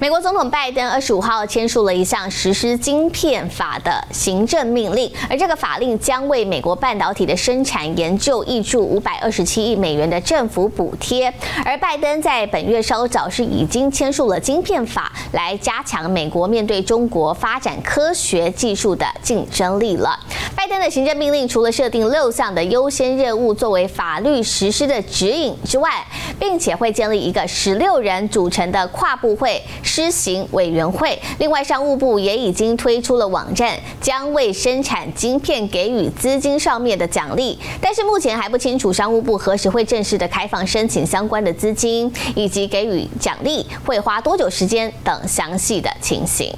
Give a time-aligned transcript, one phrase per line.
[0.00, 11.30] 美国总统拜登二十五号签署了一项实施晶片法的行政命令，而这个法令将为美国半导体的生产研究挹注五百二十七亿美元的政府补贴。
[11.66, 20.18] 而拜登在本月稍早是已经签署了晶片法，来加强美国面对中国发展科学技术的竞争力了。
[20.56, 25.90] 拜登的行政命令除了设定六项的优先任务作为法律实施的指引之外，
[26.38, 29.62] 并且会建立一个十六人组成的跨部会。
[29.90, 31.18] 施行委员会。
[31.40, 37.58] 另外，商务部也已经推出了网站，将为生产晶片给予资金上面的奖励。
[37.80, 46.54] 但是目前还不清楚商务部何时会正式的开放申请相关的资金，以及给予奖励会花多久时间等详细的情形。